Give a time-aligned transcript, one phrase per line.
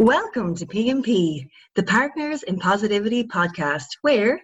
[0.00, 4.40] Welcome to P&P, the Partners in Positivity podcast, where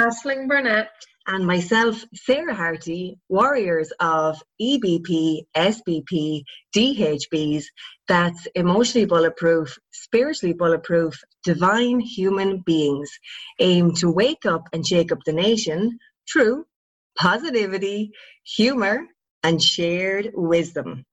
[0.00, 0.88] Aisling Burnett
[1.28, 6.42] and myself, Sarah Harty, warriors of EBP, SBP,
[6.74, 7.66] DHBs,
[8.08, 11.14] that's emotionally bulletproof, spiritually bulletproof,
[11.44, 13.08] divine human beings,
[13.60, 16.66] aim to wake up and shake up the nation through
[17.16, 18.10] positivity,
[18.42, 19.06] humor,
[19.44, 21.04] and shared wisdom.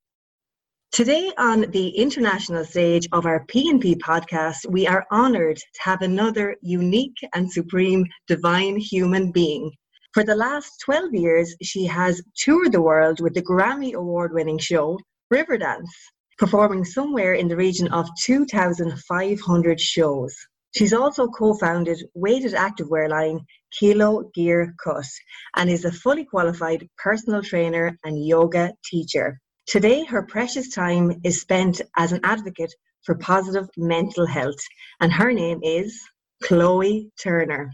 [0.93, 6.55] Today, on the international stage of our PNP podcast, we are honored to have another
[6.61, 9.71] unique and supreme divine human being.
[10.13, 14.59] For the last 12 years, she has toured the world with the Grammy Award winning
[14.59, 14.99] show
[15.33, 15.89] Riverdance,
[16.37, 20.35] performing somewhere in the region of 2,500 shows.
[20.77, 23.39] She's also co founded weighted activewear line
[23.71, 25.09] Kilo Gear Cut
[25.55, 29.39] and is a fully qualified personal trainer and yoga teacher.
[29.65, 32.73] Today, her precious time is spent as an advocate
[33.05, 34.59] for positive mental health,
[34.99, 35.99] and her name is
[36.43, 37.71] Chloe Turner.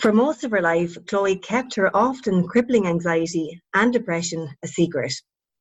[0.00, 5.12] For most of her life, Chloe kept her often crippling anxiety and depression a secret.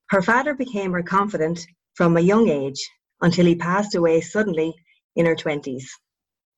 [0.09, 2.79] Her father became her confidant from a young age
[3.21, 4.75] until he passed away suddenly
[5.15, 5.85] in her 20s.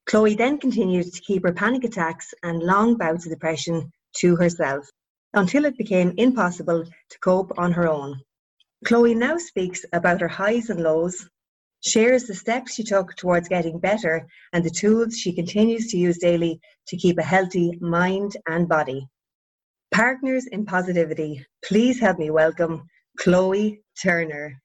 [0.08, 4.89] Chloe then continued to keep her panic attacks and long bouts of depression to herself
[5.33, 8.22] until it became impossible to cope on her own.
[8.85, 11.30] Chloe now speaks about her highs and lows,
[11.85, 16.17] shares the steps she took towards getting better, and the tools she continues to use
[16.17, 19.08] daily to keep a healthy mind and body.
[19.91, 22.88] Partners in Positivity, please help me welcome
[23.19, 24.61] Chloe Turner.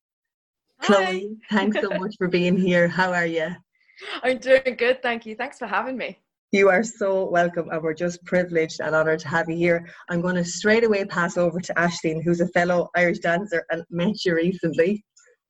[0.81, 0.87] Hi.
[0.87, 2.89] Chloe, thanks so much for being here.
[2.89, 3.49] How are you?
[4.23, 5.35] I'm doing good, thank you.
[5.35, 6.19] Thanks for having me.
[6.55, 9.89] You are so welcome, and we're just privileged and honoured to have you here.
[10.09, 13.83] I'm going to straight away pass over to Aisling, who's a fellow Irish dancer and
[13.91, 15.05] met you recently.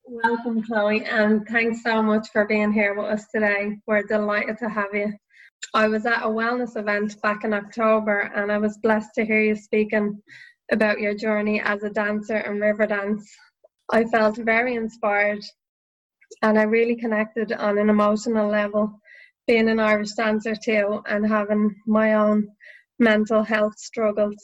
[0.06, 3.76] Welcome, Chloe, and thanks so much for being here with us today.
[3.86, 5.12] We're delighted to have you.
[5.74, 9.42] I was at a wellness event back in October, and I was blessed to hear
[9.42, 10.22] you speaking
[10.72, 13.24] about your journey as a dancer in Riverdance.
[13.92, 15.44] I felt very inspired,
[16.40, 19.02] and I really connected on an emotional level
[19.46, 22.48] being an Irish dancer too and having my own
[22.98, 24.36] mental health struggles.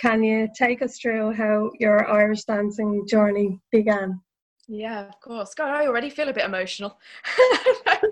[0.00, 4.20] Can you take us through how your Irish dancing journey began?
[4.68, 5.54] Yeah, of course.
[5.54, 6.98] God, I already feel a bit emotional.
[7.86, 8.10] um,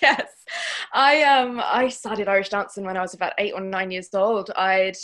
[0.00, 0.44] yes,
[0.92, 4.50] I um I started Irish dancing when I was about eight or nine years old.
[4.56, 4.96] I'd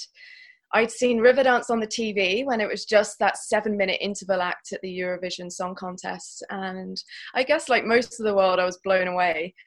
[0.72, 4.72] I'd seen Riverdance on the TV when it was just that seven minute interval act
[4.72, 6.44] at the Eurovision Song Contest.
[6.50, 6.96] And
[7.34, 9.54] I guess, like most of the world, I was blown away.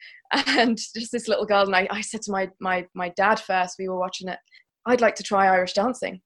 [0.48, 3.76] And just this little girl, and I, I said to my, my, my dad first,
[3.78, 4.38] we were watching it,
[4.84, 6.22] I'd like to try Irish dancing.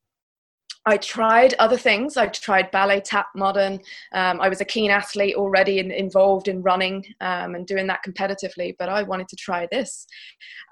[0.86, 2.16] I tried other things.
[2.16, 3.74] I tried ballet, tap, modern.
[4.12, 8.00] Um, I was a keen athlete already and involved in running um, and doing that
[8.06, 10.06] competitively, but I wanted to try this.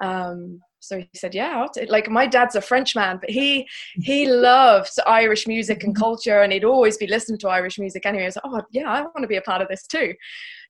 [0.03, 5.47] Um, so he said, "Yeah, like my dad's a Frenchman, but he he loves Irish
[5.47, 8.45] music and culture, and he'd always be listening to Irish music anyway." I was like,
[8.47, 10.15] "Oh, yeah, I want to be a part of this too."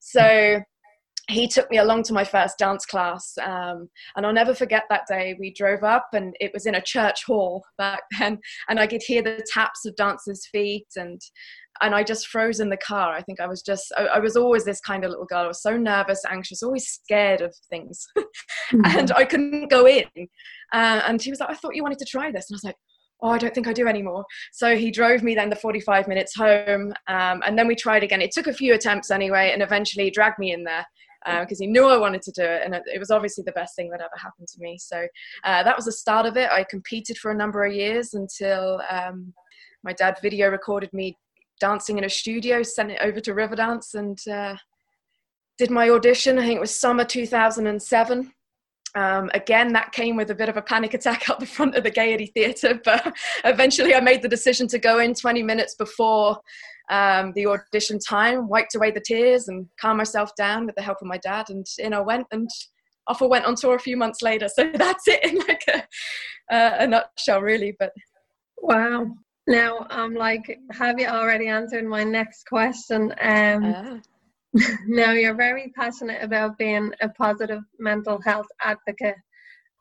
[0.00, 0.60] So
[1.28, 5.06] he took me along to my first dance class um, and i'll never forget that
[5.08, 5.36] day.
[5.38, 8.38] We drove up and it was in a church hall back then
[8.68, 11.20] and i could hear the taps of dancers feet and
[11.82, 13.12] and i just froze in the car.
[13.12, 15.44] I think i was just I, I was always this kind of little girl.
[15.44, 18.06] I was so nervous anxious always scared of things
[18.72, 18.98] mm-hmm.
[18.98, 20.04] and i couldn't go in
[20.72, 22.64] uh, and he was like i thought you wanted to try this and i was
[22.64, 22.76] like
[23.22, 24.26] oh, I don't think I do anymore.
[24.52, 26.92] So he drove me then the 45 minutes home.
[27.08, 28.20] Um, and then we tried again.
[28.20, 30.84] It took a few attempts anyway, and eventually dragged me in there
[31.40, 33.74] because uh, he knew I wanted to do it, and it, was obviously the best
[33.74, 34.78] thing that ever happened to me.
[34.78, 35.06] So
[35.44, 36.50] uh, that was the start of it.
[36.50, 39.32] I competed for a number of years until um,
[39.82, 41.16] my dad video recorded me
[41.58, 44.56] dancing in a studio, sent it over to Riverdance, and uh,
[45.58, 46.38] did my audition.
[46.38, 48.32] I think it was summer 2007.
[48.96, 51.84] Um, again, that came with a bit of a panic attack out the front of
[51.84, 53.14] the Gaiety Theatre, but
[53.44, 56.38] eventually I made the decision to go in 20 minutes before
[56.90, 60.98] um, the audition time, wiped away the tears and calmed myself down with the help
[61.02, 62.48] of my dad, and in I went and
[63.08, 64.48] off I went on tour a few months later.
[64.54, 67.76] So that's it in like a, uh, a nutshell, really.
[67.78, 67.92] But
[68.58, 69.06] wow.
[69.46, 73.12] Now I'm like, have you already answered my next question?
[73.20, 73.98] Um, ah.
[74.86, 79.16] Now you're very passionate about being a positive mental health advocate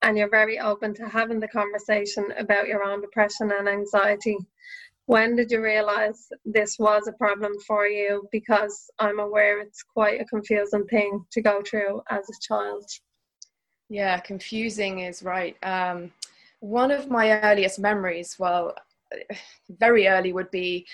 [0.01, 4.37] and you're very open to having the conversation about your own depression and anxiety.
[5.07, 8.27] When did you realize this was a problem for you?
[8.31, 12.85] Because i'm aware it's quite a confusing thing to go through as a child.
[13.89, 15.55] Yeah confusing is right.
[15.63, 16.11] Um,
[16.59, 18.75] one of my earliest memories well
[19.69, 20.85] very early would be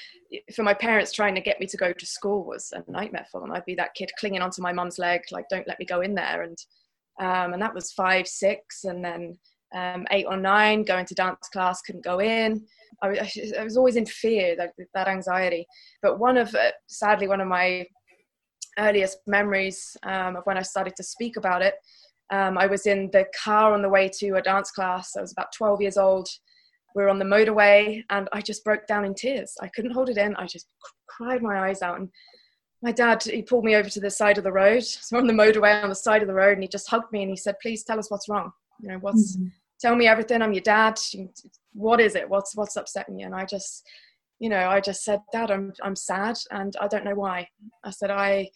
[0.56, 3.42] for my parents trying to get me to go to school was a nightmare for
[3.42, 3.52] them.
[3.52, 6.16] I'd be that kid clinging onto my mum's leg, like, don't let me go in
[6.16, 6.44] there.
[6.44, 6.58] And,
[7.20, 9.38] um, and that was five, six, and then
[9.74, 12.66] um, eight or nine, going to dance class, couldn't go in.
[13.02, 13.30] I,
[13.60, 15.66] I was always in fear, that, that anxiety.
[16.02, 17.86] But one of, uh, sadly, one of my
[18.78, 21.76] earliest memories um, of when I started to speak about it,
[22.32, 25.18] um, I was in the car on the way to a dance class.
[25.18, 26.30] I was about 12 years old
[26.96, 29.56] we were on the motorway and I just broke down in tears.
[29.62, 30.36] I couldn't hold it in.
[30.36, 30.68] I just
[31.08, 32.00] cried my eyes out.
[32.00, 32.10] And
[32.82, 34.84] my dad, he pulled me over to the side of the road.
[34.84, 37.22] So on the motorway on the side of the road and he just hugged me
[37.22, 38.52] and he said, please tell us what's wrong.
[38.82, 39.48] You know, what's, mm-hmm.
[39.80, 40.42] tell me everything.
[40.42, 41.00] I'm your dad.
[41.74, 42.30] What is it?
[42.30, 43.26] What's, what's upsetting you?
[43.26, 43.88] And I just,
[44.40, 47.48] you know, I just said, dad, I'm, I'm sad and I don't know why.
[47.84, 48.50] I said, I,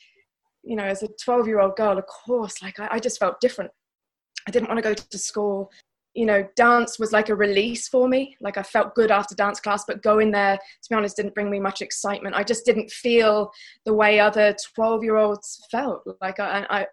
[0.63, 3.39] you know, as a 12 year old girl, of course, like I, I just felt
[3.39, 3.71] different.
[4.47, 5.71] I didn't want to go to school
[6.15, 8.37] you know, dance was like a release for me.
[8.39, 11.49] Like I felt good after dance class, but going there, to be honest, didn't bring
[11.49, 12.35] me much excitement.
[12.35, 13.51] I just didn't feel
[13.83, 16.03] the way other 12 year olds felt.
[16.21, 16.87] Like I, I, I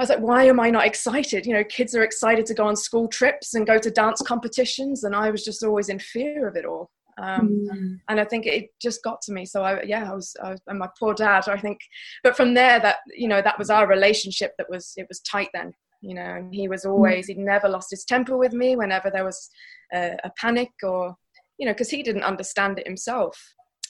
[0.00, 1.44] was like, why am I not excited?
[1.44, 5.04] You know, kids are excited to go on school trips and go to dance competitions,
[5.04, 6.90] and I was just always in fear of it all.
[7.22, 8.00] Um, mm.
[8.08, 9.44] And I think it just got to me.
[9.44, 11.46] So I, yeah, I was, I was, and my poor dad.
[11.46, 11.78] I think,
[12.24, 14.54] but from there, that you know, that was our relationship.
[14.56, 17.90] That was it was tight then you know and he was always he'd never lost
[17.90, 19.48] his temper with me whenever there was
[19.94, 21.16] a, a panic or
[21.58, 23.40] you know because he didn't understand it himself.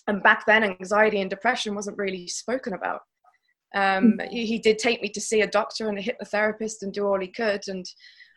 [0.08, 3.02] And back then anxiety and depression wasn't really spoken about.
[3.74, 4.28] Um, mm.
[4.28, 7.20] he, he, did take me to see a doctor and a hypnotherapist and do all
[7.20, 7.62] he could.
[7.68, 7.86] And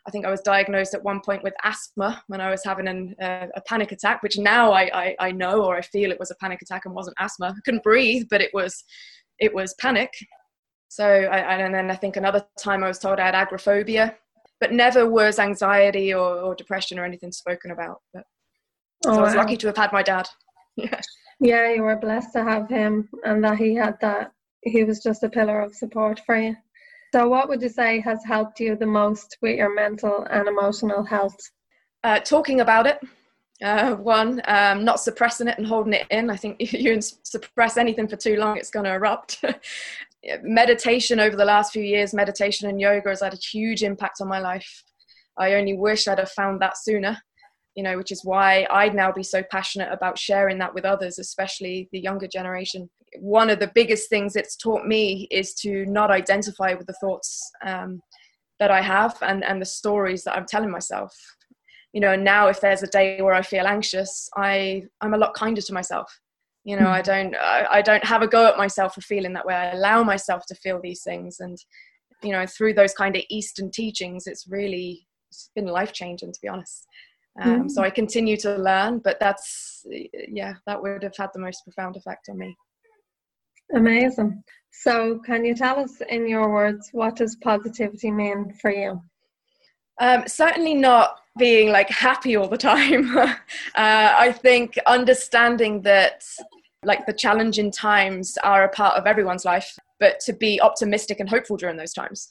[0.06, 3.14] i think i was diagnosed at one point with asthma when i was having an,
[3.20, 6.30] uh, a panic attack which now I, I, I know or i feel it was
[6.30, 7.48] a panic attack and wasn't asthma.
[7.48, 8.84] I couldn't breathe but it was
[9.38, 10.10] it was panic
[10.88, 14.16] so, I, and then I think another time I was told I had agoraphobia,
[14.60, 18.00] but never was anxiety or, or depression or anything spoken about.
[18.14, 18.24] But
[19.04, 19.42] so oh, I was wow.
[19.42, 20.28] lucky to have had my dad.
[20.76, 21.00] yeah.
[21.38, 24.32] Yeah, you were blessed to have him and that he had that.
[24.62, 26.56] He was just a pillar of support for you.
[27.14, 31.04] So, what would you say has helped you the most with your mental and emotional
[31.04, 31.36] health?
[32.02, 32.98] Uh, talking about it.
[33.62, 36.30] Uh, one, um, not suppressing it and holding it in.
[36.30, 39.44] I think if you suppress anything for too long, it's going to erupt.
[40.42, 44.28] meditation over the last few years, meditation and yoga has had a huge impact on
[44.28, 44.84] my life.
[45.38, 47.18] I only wish I'd have found that sooner,
[47.74, 51.18] you know, which is why I'd now be so passionate about sharing that with others,
[51.18, 52.88] especially the younger generation.
[53.20, 57.50] One of the biggest things it's taught me is to not identify with the thoughts
[57.64, 58.00] um,
[58.58, 61.14] that I have and, and the stories that I'm telling myself.
[61.92, 65.34] You know, now if there's a day where I feel anxious, I, I'm a lot
[65.34, 66.20] kinder to myself
[66.66, 67.04] you know i hmm.
[67.04, 70.02] don't I, I, don't have a go at myself for feeling that way i allow
[70.02, 71.56] myself to feel these things and
[72.22, 76.40] you know through those kind of eastern teachings it's really it's been life changing to
[76.42, 76.86] be honest
[77.40, 77.70] um, mm.
[77.70, 79.86] so i continue to learn but that's
[80.28, 82.54] yeah that would have had the most profound effect on me
[83.74, 84.42] amazing
[84.72, 89.00] so can you tell us in your words what does positivity mean for you
[89.98, 93.16] um, certainly not being like happy all the time.
[93.18, 93.34] uh,
[93.74, 96.24] I think understanding that
[96.86, 101.28] like the challenging times are a part of everyone's life, but to be optimistic and
[101.28, 102.30] hopeful during those times,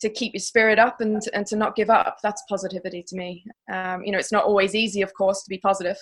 [0.00, 2.18] to keep your spirit up and, and to not give up.
[2.22, 3.44] That's positivity to me.
[3.70, 5.98] Um, you know, it's not always easy, of course, to be positive,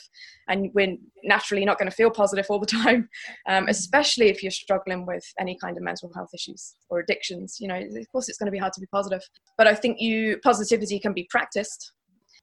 [0.49, 3.09] and we're naturally not going to feel positive all the time,
[3.49, 7.57] um, especially if you're struggling with any kind of mental health issues or addictions.
[7.59, 9.23] You know, of course, it's going to be hard to be positive,
[9.57, 11.93] but I think you positivity can be practiced.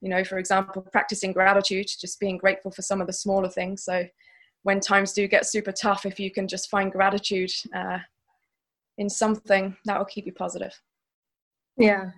[0.01, 3.83] You know, for example, practicing gratitude, just being grateful for some of the smaller things.
[3.83, 4.05] So
[4.65, 7.99] when times do get super tough, if you can just find gratitude uh,
[8.97, 10.73] in something, that will keep you positive.
[11.77, 12.09] Yeah,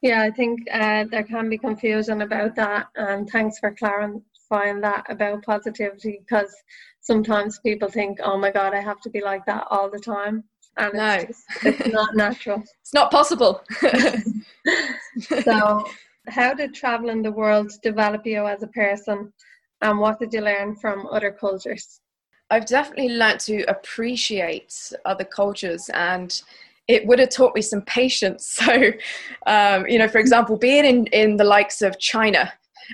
[0.00, 5.04] yeah, I think uh, there can be confusion about that, and thanks for clarifying that
[5.10, 6.54] about positivity because
[7.02, 10.44] sometimes people think, "Oh my God, I have to be like that all the time,"
[10.78, 11.12] and no.
[11.16, 12.62] it's, just, it's not natural.
[12.80, 13.62] it's not possible.
[15.42, 15.84] so,
[16.28, 19.30] how did traveling the world develop you as a person?
[19.82, 22.00] And what did you learn from other cultures?
[22.50, 26.40] I've definitely learned to appreciate other cultures and
[26.88, 28.60] it would have taught me some patience.
[28.66, 28.92] So,
[29.46, 32.52] um, you know, for example, being in, in the likes of China,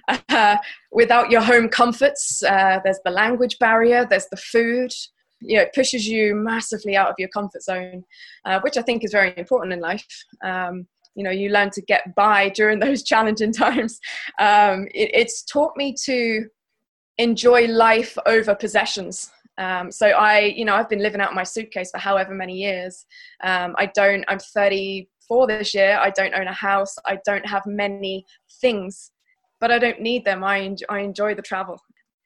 [0.28, 0.56] uh,
[0.92, 4.92] without your home comforts, uh, there's the language barrier, there's the food.
[5.40, 8.04] You know, it pushes you massively out of your comfort zone,
[8.44, 10.06] uh, which I think is very important in life.
[10.44, 13.98] Um, you know, you learn to get by during those challenging times.
[14.38, 16.46] Um, it, it's taught me to
[17.18, 19.30] enjoy life over possessions.
[19.58, 23.06] Um, so I, you know, I've been living out my suitcase for however many years.
[23.42, 24.24] Um, I don't.
[24.28, 25.98] I'm 34 this year.
[26.00, 26.96] I don't own a house.
[27.06, 28.26] I don't have many
[28.60, 29.12] things,
[29.60, 30.44] but I don't need them.
[30.44, 31.80] I enjoy, I enjoy the travel,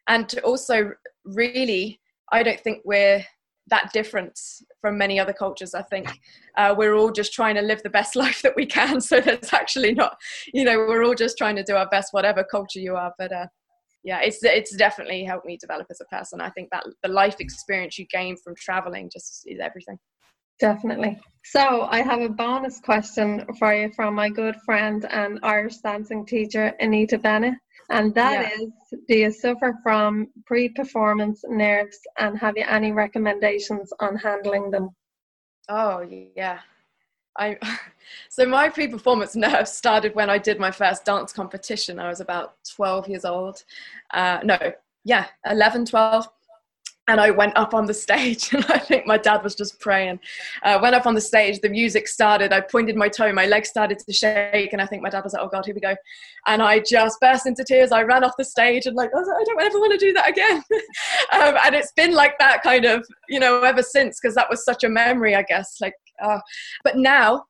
[0.09, 0.93] and to also
[1.25, 2.01] really
[2.33, 3.25] i don't think we're
[3.69, 4.39] that different
[4.81, 6.19] from many other cultures i think
[6.57, 9.53] uh, we're all just trying to live the best life that we can so that's
[9.53, 10.17] actually not
[10.53, 13.33] you know we're all just trying to do our best whatever culture you are but
[13.33, 13.47] uh,
[14.05, 17.37] yeah it's it's definitely helped me develop as a person i think that the life
[17.41, 19.99] experience you gain from traveling just is everything
[20.61, 21.19] Definitely.
[21.43, 26.27] So I have a bonus question for you from my good friend and Irish dancing
[26.27, 27.55] teacher Anita Bennett.
[27.89, 28.65] And that yeah.
[28.65, 28.71] is:
[29.09, 34.91] do you suffer from pre-performance nerves and have you any recommendations on handling them?
[35.71, 36.01] Oh
[36.37, 36.61] yeah.
[37.39, 37.57] I
[38.29, 41.99] so my pre-performance nerves started when I did my first dance competition.
[41.99, 43.65] I was about 12 years old.
[44.13, 44.59] Uh, no,
[45.05, 46.29] yeah, 11, 12
[47.11, 50.21] and I went up on the stage, and I think my dad was just praying.
[50.63, 52.53] Uh, went up on the stage, the music started.
[52.53, 55.33] I pointed my toe, my leg started to shake, and I think my dad was
[55.33, 55.97] like, "Oh God, here we go!"
[56.47, 57.91] And I just burst into tears.
[57.91, 60.13] I ran off the stage, and like, I, like, I don't ever want to do
[60.13, 60.63] that again.
[61.33, 64.65] um, and it's been like that kind of, you know, ever since because that was
[64.65, 65.79] such a memory, I guess.
[65.81, 66.41] Like, uh,
[66.85, 67.45] but now,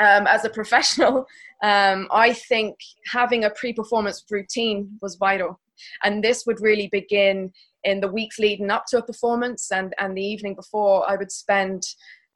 [0.00, 1.26] um, as a professional,
[1.62, 5.60] um, I think having a pre-performance routine was vital,
[6.02, 7.52] and this would really begin
[7.84, 11.30] in the weeks leading up to a performance and, and the evening before, I would
[11.30, 11.82] spend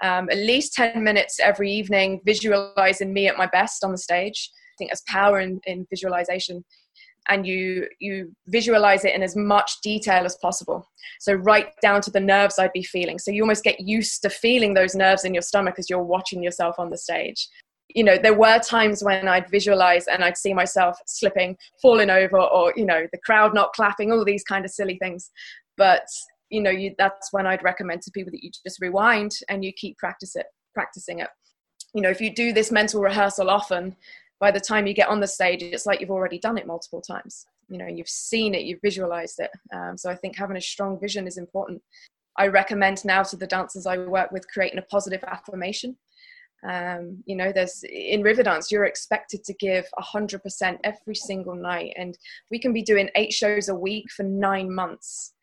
[0.02, 4.50] um, at least 10 minutes every evening visualizing me at my best on the stage.
[4.52, 6.64] I think there's power in, in visualization.
[7.28, 10.88] And you you visualize it in as much detail as possible.
[11.20, 13.18] So right down to the nerves I'd be feeling.
[13.18, 16.42] So you almost get used to feeling those nerves in your stomach as you're watching
[16.42, 17.48] yourself on the stage
[17.94, 22.38] you know there were times when i'd visualize and i'd see myself slipping falling over
[22.38, 25.30] or you know the crowd not clapping all these kind of silly things
[25.76, 26.06] but
[26.50, 29.72] you know you, that's when i'd recommend to people that you just rewind and you
[29.72, 31.28] keep practice it practicing it
[31.94, 33.96] you know if you do this mental rehearsal often
[34.40, 37.00] by the time you get on the stage it's like you've already done it multiple
[37.00, 37.46] times.
[37.68, 39.50] You know you've seen it you've visualized it.
[39.72, 41.82] Um, so i think having a strong vision is important.
[42.36, 45.96] I recommend now to the dancers i work with creating a positive affirmation.
[46.68, 51.92] Um, you know there's in Riverdance you're expected to give 100% every single night.
[51.96, 52.18] And
[52.50, 55.34] we can be doing eight shows a week for nine months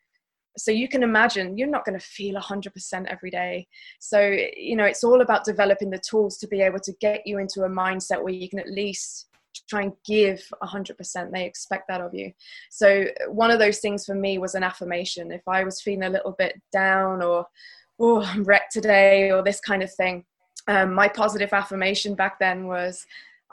[0.56, 3.66] so you can imagine you're not going to feel 100% every day.
[3.98, 4.20] So
[4.56, 7.62] you know it's all about developing the tools to be able to get you into
[7.62, 9.26] a mindset where you can at least
[9.68, 12.32] try and give 100% they expect that of you.
[12.70, 15.32] So one of those things for me was an affirmation.
[15.32, 17.46] If i was feeling a little bit down or
[17.98, 20.24] oh i'm wrecked today or this kind of thing
[20.68, 23.06] um, my positive affirmation back then was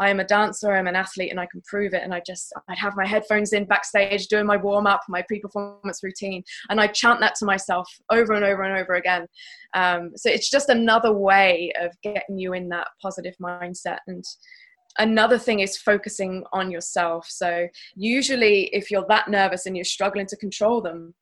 [0.04, 2.04] I am a dancer, I'm an athlete, and I can prove it.
[2.04, 5.40] And I just, I'd have my headphones in backstage doing my warm up, my pre
[5.40, 9.28] performance routine, and I chant that to myself over and over and over again.
[9.74, 14.00] Um, so it's just another way of getting you in that positive mindset.
[14.08, 14.24] And
[14.98, 17.28] another thing is focusing on yourself.
[17.30, 21.14] So usually, if you're that nervous and you're struggling to control them,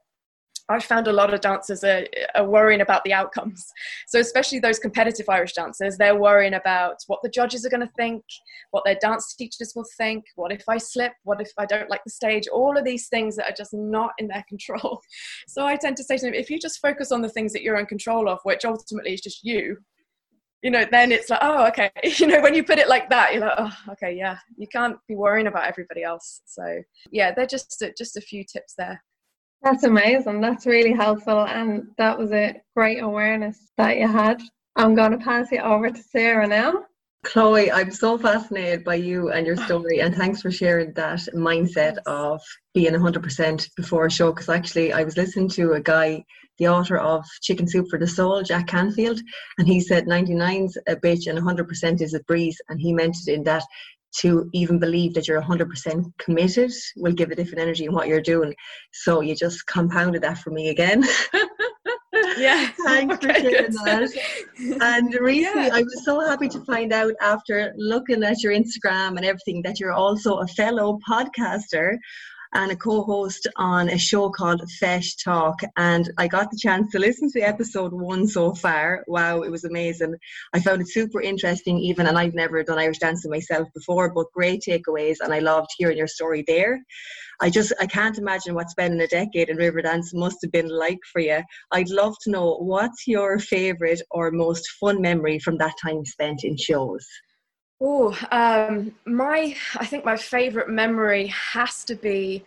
[0.71, 3.65] I found a lot of dancers are, are, worrying about the outcomes.
[4.07, 7.93] So, especially those competitive Irish dancers, they're worrying about what the judges are going to
[7.97, 8.23] think,
[8.71, 12.03] what their dance teachers will think, what if I slip, what if I don't like
[12.03, 15.01] the stage, all of these things that are just not in their control.
[15.47, 17.61] So, I tend to say to them, if you just focus on the things that
[17.61, 19.77] you're in control of, which ultimately is just you,
[20.61, 21.91] you know, then it's like, oh, okay.
[22.03, 24.37] You know, when you put it like that, you're like, oh, okay, yeah.
[24.57, 26.41] You can't be worrying about everybody else.
[26.45, 29.03] So, yeah, they're just just a few tips there.
[29.63, 30.41] That's amazing.
[30.41, 31.45] That's really helpful.
[31.45, 34.41] And that was a great awareness that you had.
[34.75, 36.85] I'm going to pass it over to Sarah now.
[37.23, 41.97] Chloe, I'm so fascinated by you and your story, and thanks for sharing that mindset
[42.07, 42.41] of
[42.73, 44.31] being 100% before a show.
[44.31, 46.23] Because actually, I was listening to a guy,
[46.57, 49.21] the author of Chicken Soup for the Soul, Jack Canfield,
[49.59, 52.59] and he said 99's a bitch and 100% is a breeze.
[52.69, 53.63] And he meant it in that
[54.19, 58.21] to even believe that you're 100% committed will give a different energy in what you're
[58.21, 58.53] doing.
[58.91, 61.03] So you just compounded that for me again.
[62.37, 62.69] yeah.
[62.83, 64.77] Thanks okay, for sharing that.
[64.81, 65.75] And recently, yeah.
[65.75, 69.79] I was so happy to find out after looking at your Instagram and everything that
[69.79, 71.97] you're also a fellow podcaster
[72.53, 75.61] and a co-host on a show called Feis Talk.
[75.77, 79.03] And I got the chance to listen to episode one so far.
[79.07, 80.15] Wow, it was amazing.
[80.53, 84.31] I found it super interesting even, and I've never done Irish dancing myself before, but
[84.33, 85.17] great takeaways.
[85.21, 86.81] And I loved hearing your story there.
[87.43, 90.99] I just I can't imagine what spending a decade in Riverdance must have been like
[91.11, 91.41] for you.
[91.71, 96.43] I'd love to know what's your favourite or most fun memory from that time spent
[96.43, 97.07] in shows.
[97.83, 102.43] Oh, um, my I think my favourite memory has to be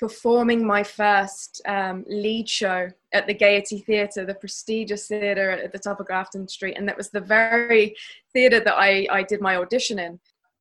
[0.00, 5.78] performing my first um, lead show at the Gaiety Theatre, the prestigious theatre at the
[5.78, 7.94] top of Grafton Street, and that was the very
[8.32, 10.18] theatre that I, I did my audition in.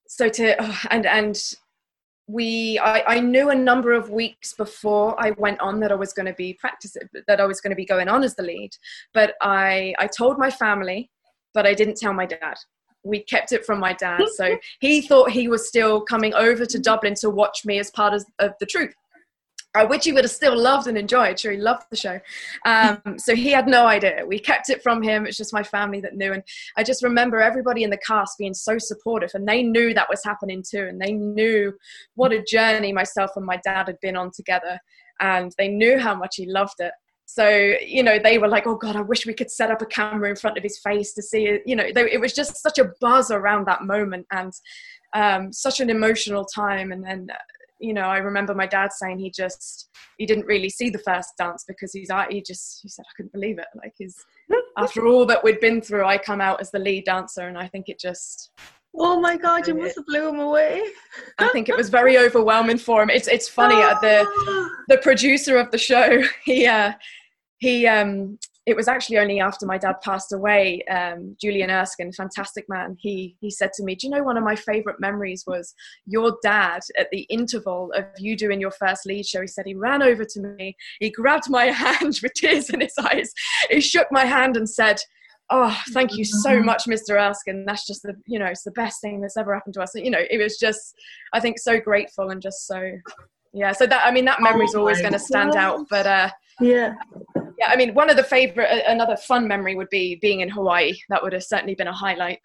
[0.10, 1.42] So to oh, and and
[2.28, 6.12] we I, I knew a number of weeks before I went on that I was
[6.12, 8.72] going to be practicing that I was going to be going on as the lead.
[9.14, 11.12] But I I told my family,
[11.54, 12.58] but I didn't tell my dad.
[13.08, 16.80] We kept it from my dad, so he thought he was still coming over to
[16.80, 18.92] Dublin to watch me as part of, of the troupe
[19.78, 21.40] uh, which he would have still loved and enjoyed.
[21.40, 22.20] Sure, he loved the show.
[22.66, 24.24] Um, so he had no idea.
[24.26, 25.26] We kept it from him.
[25.26, 26.34] It's just my family that knew.
[26.34, 26.44] And
[26.76, 30.24] I just remember everybody in the cast being so supportive, and they knew that was
[30.24, 30.88] happening too.
[30.88, 31.74] And they knew
[32.16, 34.80] what a journey myself and my dad had been on together.
[35.20, 36.92] And they knew how much he loved it.
[37.30, 39.86] So, you know, they were like, oh God, I wish we could set up a
[39.86, 41.62] camera in front of his face to see it.
[41.66, 44.54] You know, they, it was just such a buzz around that moment and
[45.14, 46.94] um, such an emotional time.
[46.94, 47.28] And then,
[47.80, 51.34] you know, I remember my dad saying he just he didn't really see the first
[51.38, 53.68] dance because he's he just he said I couldn't believe it.
[53.76, 54.16] Like his
[54.78, 57.68] after all that we'd been through, I come out as the lead dancer, and I
[57.68, 58.52] think it just.
[58.96, 59.68] Oh my God!
[59.68, 60.82] You must have blew him away.
[61.38, 63.10] I think it was very overwhelming for him.
[63.10, 63.76] It's it's funny.
[63.76, 66.94] Uh, the the producer of the show, he uh,
[67.60, 72.66] he um it was actually only after my dad passed away, um, Julian Erskine, fantastic
[72.68, 75.74] man, he, he said to me, Do you know one of my favorite memories was
[76.06, 79.40] your dad at the interval of you doing your first lead show?
[79.40, 82.94] He said he ran over to me, he grabbed my hand with tears in his
[83.00, 83.32] eyes,
[83.70, 85.00] he shook my hand and said,
[85.50, 86.66] Oh, thank you so mm-hmm.
[86.66, 87.12] much, Mr.
[87.12, 87.64] Erskine.
[87.66, 89.96] That's just the, you know, it's the best thing that's ever happened to us.
[89.96, 90.94] You know, it was just,
[91.34, 92.92] I think, so grateful and just so,
[93.54, 93.72] yeah.
[93.72, 95.88] So that, I mean, that memory's oh always going to stand out.
[95.90, 96.96] But uh, yeah,
[97.58, 100.98] yeah, I mean, one of the favorite, another fun memory would be being in Hawaii.
[101.10, 102.40] That would have certainly been a highlight.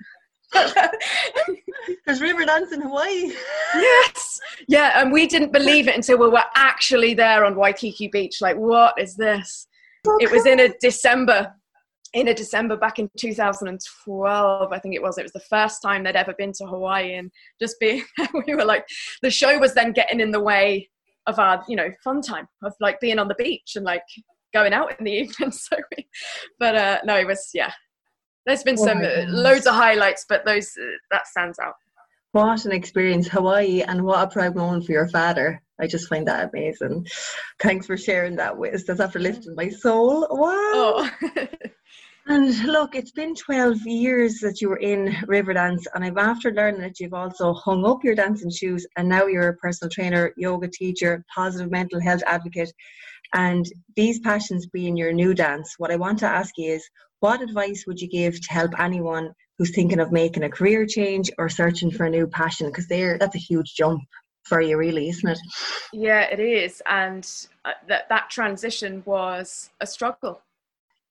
[0.53, 3.33] There's Riverdance in Hawaii.
[3.75, 4.41] yes.
[4.69, 8.41] Yeah, and we didn't believe it until we were actually there on Waikiki Beach.
[8.41, 9.67] Like, what is this?
[10.07, 10.25] Okay.
[10.25, 11.53] It was in a December,
[12.13, 15.19] in a December back in 2012, I think it was.
[15.19, 18.05] It was the first time they'd ever been to Hawaii, and just being,
[18.47, 18.85] we were like,
[19.23, 20.89] the show was then getting in the way
[21.27, 24.03] of our, you know, fun time of like being on the beach and like
[24.53, 25.53] going out in the evening.
[25.53, 26.07] So, we,
[26.59, 27.73] but uh, no, it was yeah.
[28.45, 31.75] There's been oh some uh, loads of highlights, but those uh, that stands out.
[32.33, 35.63] What an experience, Hawaii, and what a proud moment for your father.
[35.79, 37.07] I just find that amazing.
[37.61, 38.85] Thanks for sharing that with us.
[38.85, 40.27] That's after lifting my soul.
[40.31, 40.51] Wow.
[40.75, 41.11] Oh.
[42.27, 46.81] and look, it's been 12 years that you were in Riverdance, and I've after learning
[46.83, 50.69] that you've also hung up your dancing shoes, and now you're a personal trainer, yoga
[50.69, 52.73] teacher, positive mental health advocate,
[53.35, 56.89] and these passions being your new dance, what I want to ask you is
[57.21, 61.31] what advice would you give to help anyone who's thinking of making a career change
[61.39, 62.67] or searching for a new passion?
[62.67, 64.01] Because that's a huge jump
[64.45, 65.39] for you, really, isn't it?
[65.93, 66.83] Yeah, it is.
[66.87, 67.29] And
[67.65, 70.43] uh, that that transition was a struggle.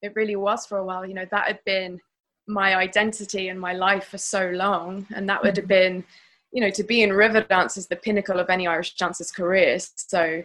[0.01, 1.05] It really was for a while.
[1.05, 1.99] You know, that had been
[2.47, 5.99] my identity and my life for so long, and that would have mm-hmm.
[5.99, 6.03] been
[6.53, 9.77] you know, to be in Riverdance is the pinnacle of any Irish dancer's career.
[9.95, 10.43] So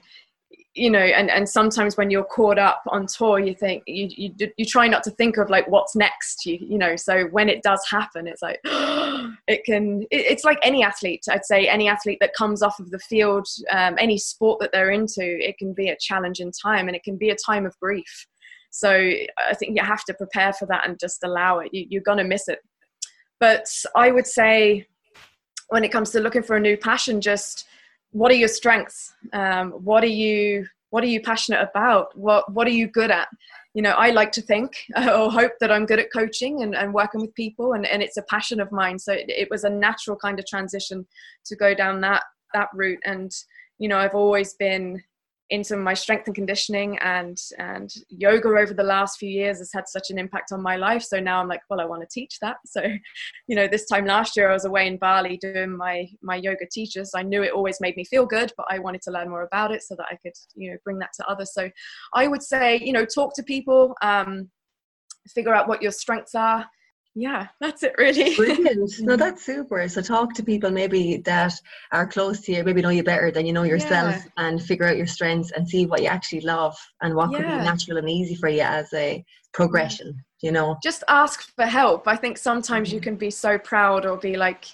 [0.75, 4.53] you know and and sometimes when you're caught up on tour you think you you,
[4.57, 7.63] you try not to think of like what's next you you know so when it
[7.63, 12.19] does happen it's like it can it, it's like any athlete i'd say any athlete
[12.21, 15.89] that comes off of the field um, any sport that they're into it can be
[15.89, 18.27] a challenging time and it can be a time of grief
[18.77, 21.71] so i think you have to prepare for that and just allow it.
[21.73, 22.61] You, you're going to miss it.
[23.41, 24.87] But i would say
[25.69, 27.67] when it comes to looking for a new passion just
[28.13, 29.13] what are your strengths?
[29.33, 32.17] Um, what are you what are you passionate about?
[32.17, 33.29] What what are you good at?
[33.75, 36.95] You know i like to think or hope that i'm good at coaching and, and
[36.95, 38.99] working with people and, and it's a passion of mine.
[38.99, 41.07] So it, it was a natural kind of transition
[41.47, 42.23] to go down that
[42.55, 43.01] that route.
[43.05, 43.31] And
[43.79, 45.03] you know i've always been
[45.51, 49.87] into my strength and conditioning and and yoga over the last few years has had
[49.87, 51.03] such an impact on my life.
[51.03, 52.57] So now i'm like well i want to teach that.
[52.67, 52.83] So
[53.47, 56.67] you know this time last year i was away in bali doing my my yoga
[56.71, 57.13] teachers.
[57.15, 59.73] I knew it always made me feel good but i wanted to learn more about
[59.73, 61.53] it so that i could you know bring that to others.
[61.53, 61.71] So
[62.15, 64.51] i would say you know talk to people um,
[65.29, 66.67] figure out what your strengths are
[67.19, 68.37] yeah, that's it really.
[68.37, 68.93] Brilliant.
[69.01, 69.89] No, that's super.
[69.89, 71.55] So talk to people maybe that
[71.91, 74.31] are close to you, maybe know you better than you know yourself yeah.
[74.37, 77.39] and figure out your strengths and see what you actually love and what yeah.
[77.39, 79.25] could be natural and easy for you as a
[79.55, 80.77] progression, you know.
[80.83, 82.07] Just ask for help.
[82.07, 83.05] I think sometimes you mm-hmm.
[83.05, 84.67] can be so proud or be like,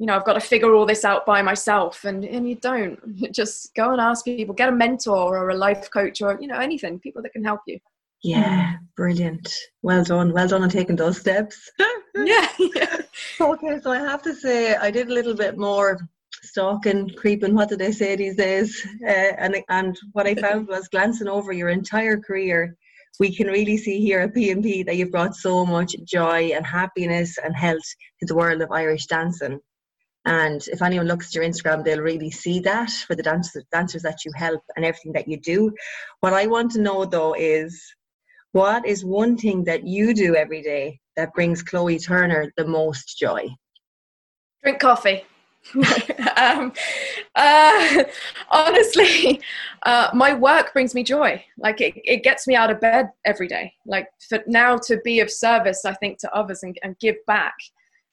[0.00, 2.98] you know, I've got to figure all this out by myself and, and you don't.
[3.32, 6.58] Just go and ask people, get a mentor or a life coach or, you know,
[6.58, 7.78] anything, people that can help you.
[8.24, 9.54] Yeah, brilliant.
[9.82, 10.32] Well done.
[10.32, 11.70] Well done on taking those steps.
[12.16, 12.96] yeah, yeah.
[13.38, 15.98] Okay, so I have to say I did a little bit more
[16.42, 18.86] stalking, creeping, what do they say these days?
[19.06, 22.76] Uh, and, and what I found was glancing over your entire career,
[23.20, 27.38] we can really see here at P&P that you've brought so much joy and happiness
[27.38, 27.84] and health
[28.20, 29.60] to the world of Irish dancing.
[30.24, 34.02] And if anyone looks at your Instagram, they'll really see that for the dancers, dancers
[34.02, 35.70] that you help and everything that you do.
[36.20, 37.82] What I want to know though is
[38.54, 43.18] what is one thing that you do every day that brings Chloe Turner the most
[43.18, 43.48] joy?
[44.62, 45.24] Drink coffee.
[46.36, 46.72] um,
[47.34, 48.04] uh,
[48.50, 49.40] honestly,
[49.86, 51.44] uh, my work brings me joy.
[51.58, 53.72] Like it, it gets me out of bed every day.
[53.86, 57.54] Like for now to be of service, I think to others and, and give back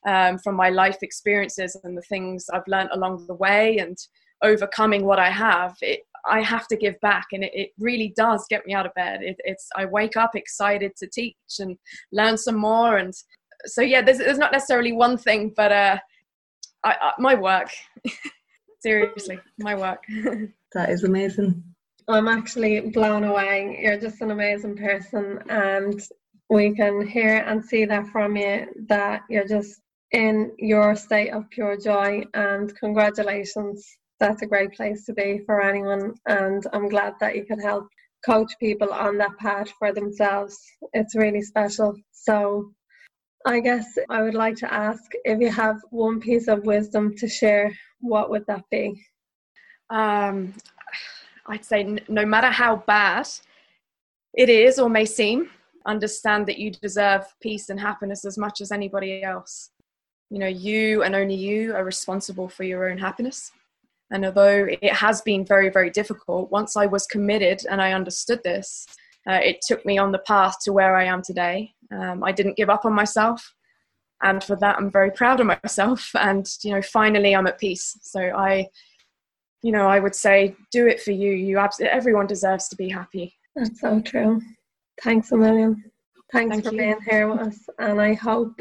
[0.07, 3.95] um, from my life experiences and the things I've learned along the way and
[4.41, 5.75] overcoming what I have.
[5.81, 8.93] It, I have to give back, and it, it really does get me out of
[8.93, 9.21] bed.
[9.21, 11.77] It, it's I wake up excited to teach and
[12.11, 13.13] learn some more, and
[13.65, 15.97] so yeah, there's, there's not necessarily one thing, but uh,
[16.83, 17.69] I, I, my work.
[18.81, 20.03] Seriously, my work.
[20.73, 21.63] that is amazing.
[22.07, 23.79] I'm actually blown away.
[23.81, 26.01] You're just an amazing person, and
[26.49, 29.81] we can hear and see that from you that you're just
[30.11, 32.23] in your state of pure joy.
[32.33, 36.13] And congratulations, that's a great place to be for anyone.
[36.27, 37.87] And I'm glad that you could help
[38.23, 40.57] coach people on that path for themselves.
[40.93, 41.95] It's really special.
[42.11, 42.71] So
[43.47, 47.27] I guess I would like to ask if you have one piece of wisdom to
[47.27, 49.03] share, what would that be?
[49.89, 50.53] Um,
[51.47, 53.27] I'd say no matter how bad
[54.35, 55.49] it is or may seem,
[55.87, 59.71] understand that you deserve peace and happiness as much as anybody else.
[60.29, 63.51] You know, you and only you are responsible for your own happiness.
[64.11, 68.41] And although it has been very, very difficult, once I was committed and I understood
[68.43, 68.85] this,
[69.27, 71.73] uh, it took me on the path to where I am today.
[71.91, 73.53] Um, I didn't give up on myself,
[74.21, 76.11] and for that, I'm very proud of myself.
[76.15, 77.97] And you know, finally, I'm at peace.
[78.01, 78.67] So I,
[79.61, 81.31] you know, I would say, do it for you.
[81.31, 83.33] You absolutely, everyone deserves to be happy.
[83.55, 84.41] That's so true.
[85.03, 85.83] Thanks a million.
[86.31, 86.79] Thanks Thank for you.
[86.79, 88.59] being here with us, and I hope.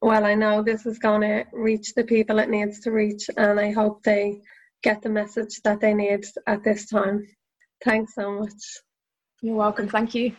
[0.00, 3.58] Well, I know this is going to reach the people it needs to reach, and
[3.58, 4.40] I hope they
[4.82, 7.26] get the message that they need at this time.
[7.84, 8.80] Thanks so much.
[9.40, 9.88] You're welcome.
[9.88, 10.34] Thank you.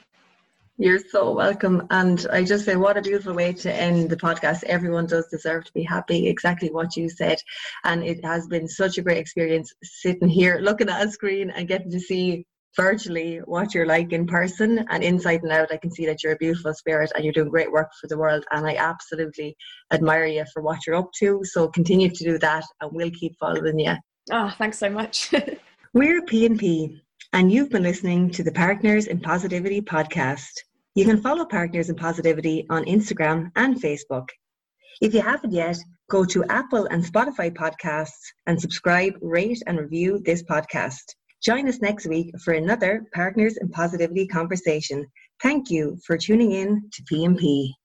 [0.77, 1.87] You're so welcome.
[1.89, 4.63] And I just say, what a beautiful way to end the podcast.
[4.63, 7.37] Everyone does deserve to be happy, exactly what you said.
[7.83, 11.67] And it has been such a great experience sitting here, looking at a screen and
[11.67, 12.45] getting to see
[12.77, 15.73] virtually what you're like in person and inside and out.
[15.73, 18.17] I can see that you're a beautiful spirit and you're doing great work for the
[18.17, 18.45] world.
[18.51, 19.57] And I absolutely
[19.91, 21.41] admire you for what you're up to.
[21.43, 23.95] So continue to do that and we'll keep following you.
[24.31, 25.33] Oh, thanks so much.
[25.93, 27.01] We're P&P
[27.33, 30.49] and you've been listening to the Partners in Positivity podcast.
[30.95, 34.27] You can follow Partners in Positivity on Instagram and Facebook.
[35.01, 35.77] If you haven't yet,
[36.09, 41.03] go to Apple and Spotify podcasts and subscribe, rate, and review this podcast.
[41.43, 45.05] Join us next week for another Partners in Positivity conversation.
[45.41, 47.75] Thank you for tuning in to P&P.